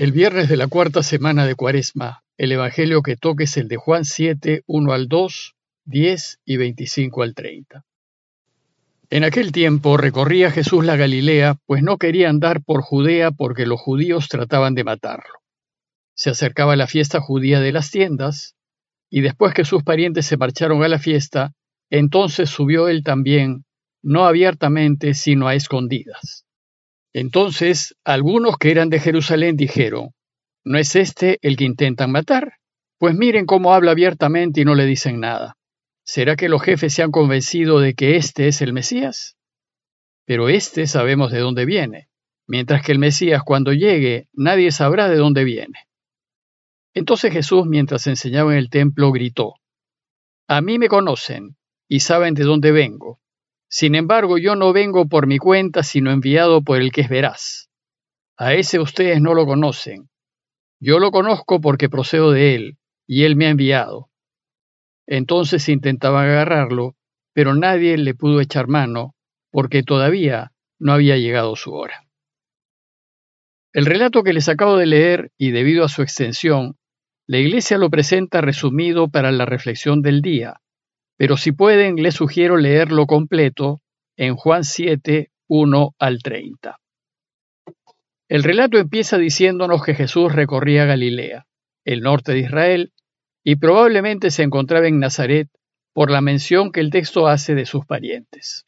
[0.00, 3.76] El viernes de la cuarta semana de Cuaresma, el Evangelio que toque es el de
[3.76, 5.54] Juan 7, 1 al 2,
[5.84, 7.84] 10 y 25 al 30.
[9.10, 13.78] En aquel tiempo recorría Jesús la Galilea, pues no quería andar por Judea porque los
[13.78, 15.34] judíos trataban de matarlo.
[16.14, 18.56] Se acercaba la fiesta judía de las tiendas,
[19.10, 21.52] y después que sus parientes se marcharon a la fiesta,
[21.90, 23.66] entonces subió él también,
[24.00, 26.46] no abiertamente, sino a escondidas.
[27.12, 30.10] Entonces algunos que eran de Jerusalén dijeron,
[30.64, 32.54] ¿no es este el que intentan matar?
[32.98, 35.56] Pues miren cómo habla abiertamente y no le dicen nada.
[36.04, 39.36] ¿Será que los jefes se han convencido de que este es el Mesías?
[40.24, 42.08] Pero este sabemos de dónde viene,
[42.46, 45.86] mientras que el Mesías cuando llegue nadie sabrá de dónde viene.
[46.94, 49.54] Entonces Jesús, mientras enseñaba en el templo, gritó,
[50.46, 51.56] A mí me conocen
[51.88, 53.20] y saben de dónde vengo
[53.70, 57.70] sin embargo, yo no vengo por mi cuenta, sino enviado por el que es veraz.
[58.36, 60.10] A ese ustedes no lo conocen.
[60.80, 64.10] Yo lo conozco porque procedo de él, y él me ha enviado.
[65.06, 66.96] Entonces intentaban agarrarlo,
[67.32, 69.14] pero nadie le pudo echar mano,
[69.52, 72.08] porque todavía no había llegado su hora.
[73.72, 76.76] El relato que les acabo de leer, y debido a su extensión,
[77.28, 80.60] la Iglesia lo presenta resumido para la reflexión del día,
[81.20, 83.82] pero si pueden, les sugiero leerlo completo
[84.16, 86.78] en Juan 7, 1 al 30.
[88.26, 91.44] El relato empieza diciéndonos que Jesús recorría Galilea,
[91.84, 92.94] el norte de Israel,
[93.44, 95.48] y probablemente se encontraba en Nazaret
[95.92, 98.64] por la mención que el texto hace de sus parientes.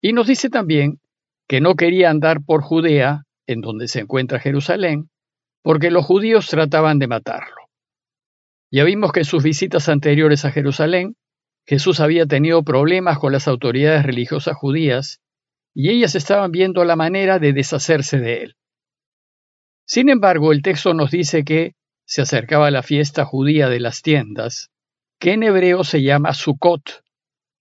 [0.00, 0.98] Y nos dice también
[1.46, 5.10] que no quería andar por Judea, en donde se encuentra Jerusalén,
[5.62, 7.66] porque los judíos trataban de matarlo.
[8.72, 11.16] Ya vimos que en sus visitas anteriores a Jerusalén
[11.66, 15.20] Jesús había tenido problemas con las autoridades religiosas judías
[15.74, 18.56] y ellas estaban viendo la manera de deshacerse de él.
[19.86, 24.70] Sin embargo, el texto nos dice que se acercaba la fiesta judía de las tiendas,
[25.18, 27.02] que en hebreo se llama Sukkot,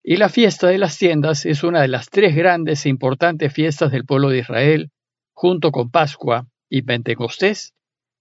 [0.03, 3.91] y la fiesta de las tiendas es una de las tres grandes e importantes fiestas
[3.91, 4.91] del pueblo de Israel,
[5.33, 7.73] junto con Pascua y Pentecostés,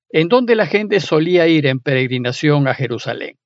[0.09, 3.37] en donde la gente solía ir en peregrinación a Jerusalén.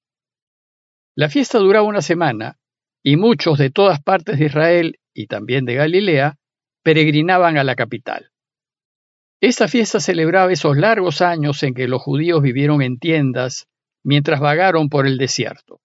[1.19, 2.61] La fiesta duraba una semana
[3.03, 6.39] y muchos de todas partes de Israel y también de Galilea
[6.85, 8.31] peregrinaban a la capital.
[9.41, 13.67] Esta fiesta celebraba esos largos años en que los judíos vivieron en tiendas
[14.05, 15.81] mientras vagaron por el desierto.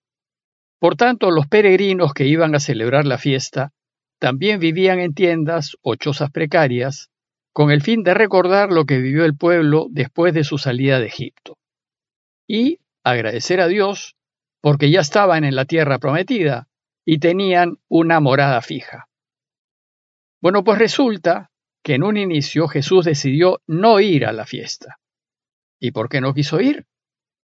[0.78, 3.72] Por tanto, los peregrinos que iban a celebrar la fiesta
[4.20, 7.10] también vivían en tiendas o chozas precarias,
[7.54, 11.08] con el fin de recordar lo que vivió el pueblo después de su salida de
[11.08, 11.58] Egipto.
[12.48, 14.16] Y agradecer a Dios
[14.64, 16.70] porque ya estaban en la tierra prometida
[17.04, 19.10] y tenían una morada fija.
[20.42, 21.52] Bueno, pues resulta
[21.84, 25.00] que en un inicio Jesús decidió no ir a la fiesta.
[25.82, 26.86] ¿Y por qué no quiso ir?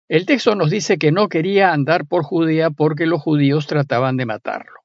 [0.07, 4.25] El texto nos dice que no quería andar por Judea porque los judíos trataban de
[4.25, 4.79] matarlo.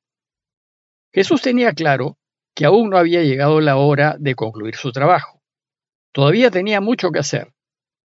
[1.14, 2.18] Jesús tenía claro
[2.56, 5.42] que aún no había llegado la hora de concluir su trabajo.
[6.10, 7.52] Todavía tenía mucho que hacer.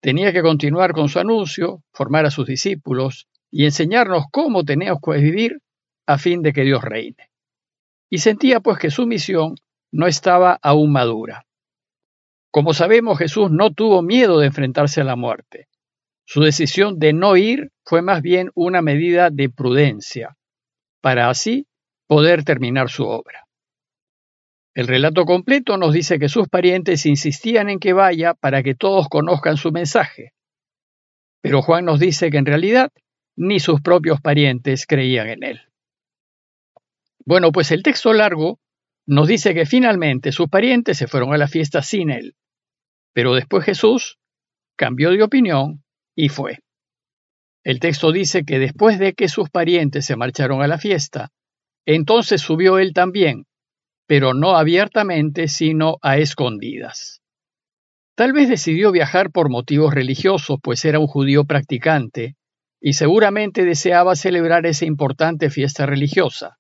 [0.03, 5.19] Tenía que continuar con su anuncio, formar a sus discípulos, y enseñarnos cómo tenemos que
[5.19, 5.59] vivir
[6.07, 7.31] a fin de que Dios reine.
[8.11, 9.55] Y sentía pues que su misión
[9.93, 11.45] no estaba aún madura.
[12.51, 15.69] Como sabemos, Jesús no tuvo miedo de enfrentarse a la muerte.
[16.25, 20.37] Su decisión de no ir fue más bien una medida de prudencia,
[21.01, 21.67] para así
[22.07, 23.47] poder terminar su obra.
[24.75, 29.09] El relato completo nos dice que sus parientes insistían en que vaya para que todos
[29.09, 30.33] conozcan su mensaje.
[31.43, 32.91] Pero Juan nos dice que en realidad
[33.43, 35.61] ni sus propios parientes creían en él.
[37.25, 38.61] Bueno, pues el texto largo
[39.05, 42.37] nos dice que finalmente sus parientes se fueron a la fiesta sin él,
[43.13, 44.19] pero después Jesús
[44.77, 45.83] cambió de opinión
[46.15, 46.61] y fue.
[47.65, 51.31] El texto dice que después de que sus parientes se marcharon a la fiesta,
[51.85, 53.47] entonces subió él también,
[54.07, 57.23] pero no abiertamente, sino a escondidas.
[58.15, 62.37] Tal vez decidió viajar por motivos religiosos, pues era un judío practicante
[62.85, 66.59] y seguramente deseaba celebrar esa importante fiesta religiosa,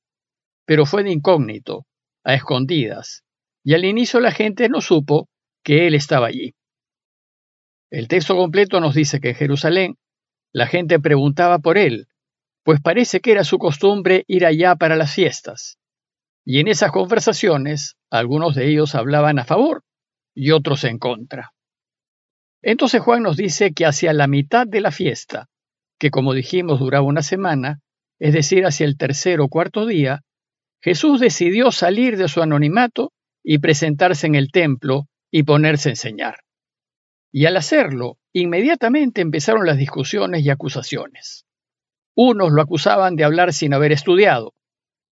[0.65, 1.85] pero fue de incógnito,
[2.23, 3.25] a escondidas,
[3.65, 5.29] y al inicio la gente no supo
[5.65, 6.55] que él estaba allí.
[7.91, 9.95] El texto completo nos dice que en Jerusalén
[10.53, 12.07] la gente preguntaba por él,
[12.63, 15.79] pues parece que era su costumbre ir allá para las fiestas.
[16.45, 19.83] Y en esas conversaciones algunos de ellos hablaban a favor
[20.35, 21.53] y otros en contra.
[22.63, 25.49] Entonces Juan nos dice que hacia la mitad de la fiesta,
[26.03, 27.79] que como dijimos duraba una semana,
[28.19, 30.23] es decir, hacia el tercer o cuarto día,
[30.83, 33.13] Jesús decidió salir de su anonimato
[33.45, 36.39] y presentarse en el templo y ponerse a enseñar.
[37.31, 41.47] Y al hacerlo, inmediatamente empezaron las discusiones y acusaciones.
[42.17, 44.55] Unos lo acusaban de hablar sin haber estudiado,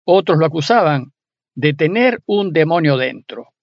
[0.05, 1.13] otros lo acusaban
[1.55, 3.53] de tener un demonio dentro.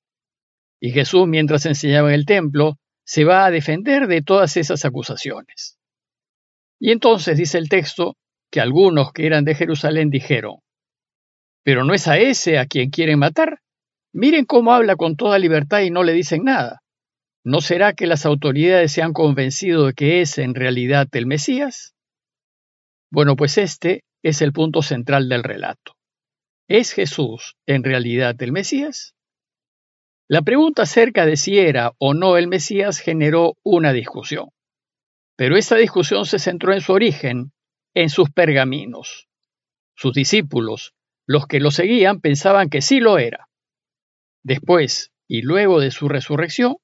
[0.81, 5.77] Y Jesús, mientras enseñaba en el templo, se va a defender de todas esas acusaciones.
[6.81, 8.17] Y entonces dice el texto
[8.51, 10.57] que algunos que eran de Jerusalén dijeron,
[11.63, 13.61] pero no es a ese a quien quieren matar.
[14.13, 16.81] Miren cómo habla con toda libertad y no le dicen nada.
[17.45, 21.95] ¿No será que las autoridades se han convencido de que es en realidad el Mesías?
[23.11, 25.93] Bueno, pues este es el punto central del relato.
[26.69, 29.15] ¿Es Jesús en realidad el Mesías?
[30.29, 34.51] La pregunta acerca de si era o no el Mesías generó una discusión.
[35.41, 37.53] Pero esta discusión se centró en su origen,
[37.95, 39.27] en sus pergaminos.
[39.97, 40.93] Sus discípulos,
[41.27, 43.49] los que lo seguían, pensaban que sí lo era.
[44.43, 46.77] Después y luego de su resurrección,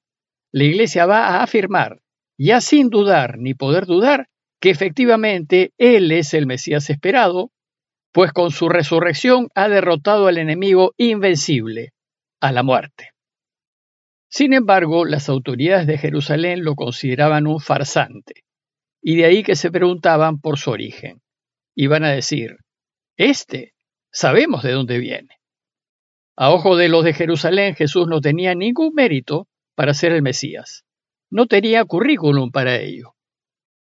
[0.51, 2.01] la Iglesia va a afirmar,
[2.35, 4.27] ya sin dudar ni poder dudar,
[4.59, 7.51] que efectivamente Él es el Mesías esperado,
[8.11, 11.93] pues con su resurrección ha derrotado al enemigo invencible,
[12.41, 13.11] a la muerte.
[14.29, 18.46] Sin embargo, las autoridades de Jerusalén lo consideraban un farsante,
[19.09, 21.21] y de ahí que se preguntaban por su origen.
[21.77, 22.57] Iban a decir,
[23.15, 23.73] este,
[24.11, 25.39] sabemos de dónde viene.
[26.35, 30.83] A ojo de los de Jerusalén, Jesús no tenía ningún mérito para ser el Mesías.
[31.29, 33.15] No tenía currículum para ello.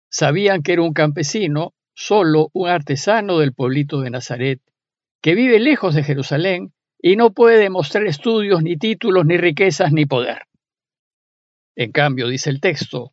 [0.08, 4.60] Sabían que era un campesino, solo un artesano del pueblito de Nazaret,
[5.20, 10.06] que vive lejos de Jerusalén y no puede demostrar estudios, ni títulos, ni riquezas, ni
[10.06, 10.42] poder.
[11.74, 13.12] En cambio, dice el texto,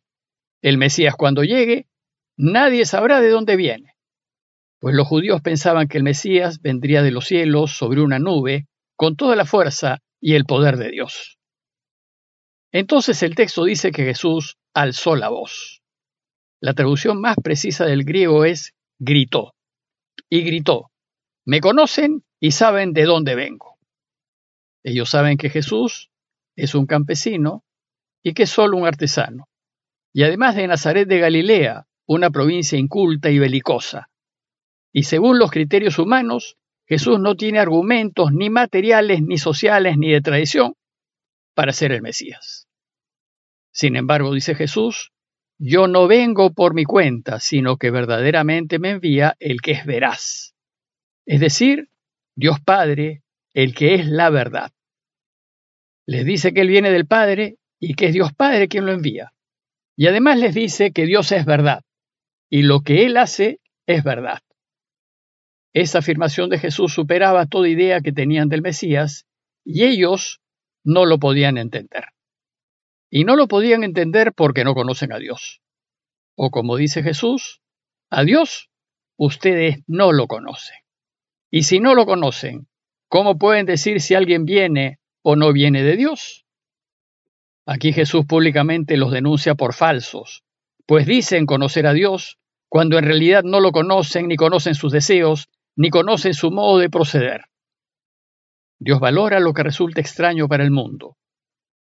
[0.62, 1.88] el Mesías cuando llegue,
[2.36, 3.94] nadie sabrá de dónde viene,
[4.80, 8.66] pues los judíos pensaban que el Mesías vendría de los cielos sobre una nube,
[8.96, 11.38] con toda la fuerza y el poder de Dios.
[12.72, 15.82] Entonces el texto dice que Jesús alzó la voz.
[16.60, 19.54] La traducción más precisa del griego es gritó.
[20.28, 20.90] Y gritó,
[21.46, 23.78] me conocen y saben de dónde vengo.
[24.82, 26.10] Ellos saben que Jesús
[26.56, 27.64] es un campesino
[28.22, 29.48] y que es solo un artesano.
[30.12, 34.10] Y además de Nazaret de Galilea, una provincia inculta y belicosa.
[34.92, 36.56] Y según los criterios humanos,
[36.86, 40.74] Jesús no tiene argumentos ni materiales, ni sociales, ni de tradición
[41.54, 42.68] para ser el Mesías.
[43.72, 45.12] Sin embargo, dice Jesús,
[45.58, 50.54] yo no vengo por mi cuenta, sino que verdaderamente me envía el que es veraz.
[51.26, 51.88] Es decir,
[52.36, 53.22] Dios Padre,
[53.54, 54.72] el que es la verdad.
[56.06, 59.32] Les dice que Él viene del Padre y que es Dios Padre quien lo envía.
[59.96, 61.83] Y además les dice que Dios es verdad
[62.54, 64.40] y lo que Él hace es verdad.
[65.72, 69.26] Esa afirmación de Jesús superaba toda idea que tenían del Mesías
[69.64, 70.40] y ellos
[70.84, 72.04] no lo podían entender
[73.10, 75.62] y no lo podían entender porque no conocen a Dios.
[76.36, 77.60] O como dice Jesús,
[78.08, 78.70] a Dios
[79.16, 80.78] ustedes no lo conocen.
[81.50, 82.68] Y si no lo conocen,
[83.08, 86.46] ¿cómo pueden decir si alguien viene o no viene de Dios?
[87.66, 90.44] Aquí Jesús públicamente los denuncia por falsos,
[90.86, 92.38] pues dicen conocer a Dios
[92.74, 96.90] cuando en realidad no lo conocen, ni conocen sus deseos, ni conocen su modo de
[96.90, 97.42] proceder.
[98.80, 101.16] Dios valora lo que resulta extraño para el mundo,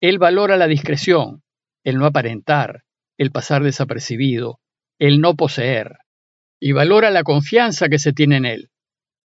[0.01, 1.43] él valora la discreción,
[1.83, 2.85] el no aparentar,
[3.19, 4.61] el pasar desapercibido,
[4.97, 5.99] el no poseer,
[6.59, 8.71] y valora la confianza que se tiene en Él.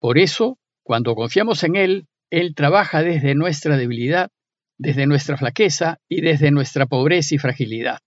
[0.00, 4.30] Por eso, cuando confiamos en Él, Él trabaja desde nuestra debilidad,
[4.76, 8.00] desde nuestra flaqueza y desde nuestra pobreza y fragilidad.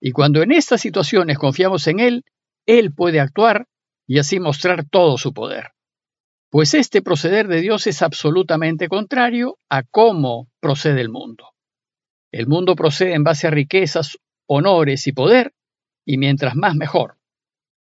[0.00, 2.24] Y cuando en estas situaciones confiamos en Él,
[2.78, 3.66] Él puede actuar
[4.06, 5.72] y así mostrar todo su poder.
[6.50, 11.48] Pues este proceder de Dios es absolutamente contrario a cómo procede el mundo.
[12.30, 15.52] El mundo procede en base a riquezas, honores y poder,
[16.06, 17.18] y mientras más mejor.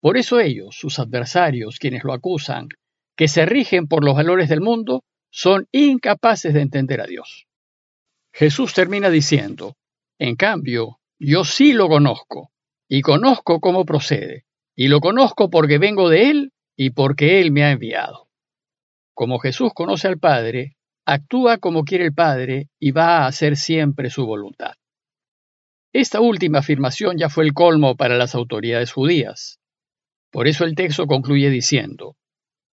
[0.00, 2.68] Por eso ellos, sus adversarios, quienes lo acusan,
[3.14, 7.46] que se rigen por los valores del mundo, son incapaces de entender a Dios.
[8.32, 9.76] Jesús termina diciendo,
[10.18, 12.52] en cambio, yo sí lo conozco,
[12.88, 17.64] y conozco cómo procede, y lo conozco porque vengo de Él y porque Él me
[17.64, 18.28] ha enviado.
[19.14, 24.10] Como Jesús conoce al Padre, actúa como quiere el Padre y va a hacer siempre
[24.10, 24.74] su voluntad.
[25.92, 29.60] Esta última afirmación ya fue el colmo para las autoridades judías.
[30.30, 32.16] Por eso el texto concluye diciendo,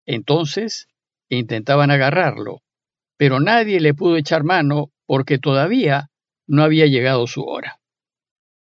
[0.05, 0.89] entonces
[1.29, 2.61] intentaban agarrarlo,
[3.17, 6.09] pero nadie le pudo echar mano porque todavía
[6.47, 7.79] no había llegado su hora.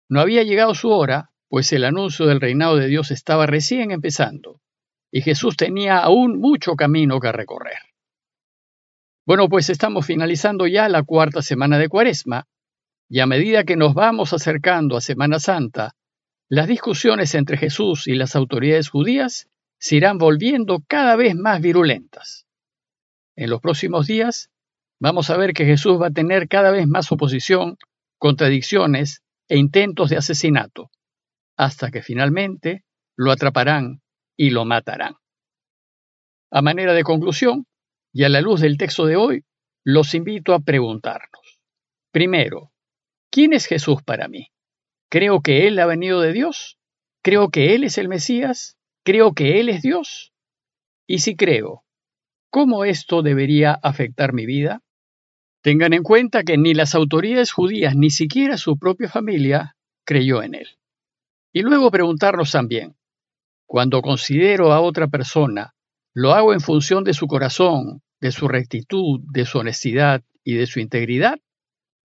[0.09, 4.61] No había llegado su hora, pues el anuncio del reinado de Dios estaba recién empezando,
[5.11, 7.79] y Jesús tenía aún mucho camino que recorrer.
[9.25, 12.47] Bueno, pues estamos finalizando ya la cuarta semana de Cuaresma
[13.09, 15.95] Y a medida que nos vamos acercando a Semana Santa,
[16.51, 19.49] las discusiones entre Jesús y las autoridades judías
[19.79, 22.45] se irán volviendo cada vez más virulentas.
[23.35, 24.51] En los próximos días
[25.01, 27.79] vamos a ver que Jesús va a tener cada vez más oposición,
[28.19, 30.91] contradicciones e intentos de asesinato,
[31.57, 32.85] hasta que finalmente
[33.17, 34.03] lo atraparán
[34.37, 35.15] y lo matarán.
[36.51, 37.67] A manera de conclusión,
[38.13, 39.45] y a la luz del texto de hoy,
[39.85, 41.61] los invito a preguntarnos.
[42.13, 42.73] Primero,
[43.31, 44.49] ¿quién es Jesús para mí?
[45.11, 46.79] ¿Creo que Él ha venido de Dios?
[47.23, 48.77] ¿Creo que Él es el Mesías?
[49.05, 50.33] ¿Creo que Él es Dios?
[51.07, 51.85] Y si creo,
[52.51, 54.83] ¿cómo esto debería afectar mi vida?
[55.63, 60.55] Tengan en cuenta que ni las autoridades judías ni siquiera su propia familia creyó en
[60.55, 60.69] Él.
[61.57, 62.97] Y luego preguntarnos también,
[63.65, 65.75] cuando considero a otra persona,
[66.13, 70.67] ¿lo hago en función de su corazón, de su rectitud, de su honestidad y de
[70.67, 71.41] su integridad?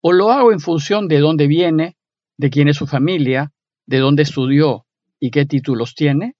[0.02, 1.96] ¿O lo hago en función de dónde viene,
[2.36, 3.52] de quién es su familia,
[3.86, 4.86] de dónde estudió
[5.18, 6.36] y qué títulos tiene?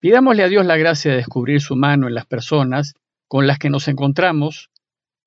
[0.00, 2.94] Pidámosle a Dios la gracia de descubrir su mano en las personas
[3.28, 4.72] con las que nos encontramos,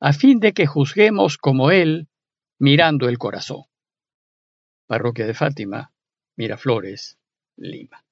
[0.02, 2.10] a fin de que juzguemos como Él,
[2.60, 3.64] mirando el corazón.
[4.86, 5.94] Parroquia de Fátima,
[6.38, 7.18] Miraflores,
[7.58, 8.04] Lima.